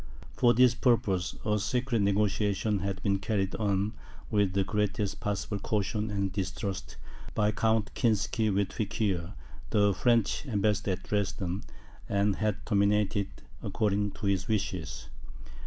[0.33, 3.93] For this purpose, a secret negociation had been carried on
[4.31, 6.97] with the greatest possible caution and distrust,
[7.35, 9.33] by Count Kinsky with Feuquieres,
[9.69, 11.61] the French ambassador at Dresden,
[12.09, 13.27] and had terminated
[13.61, 15.07] according to his wishes.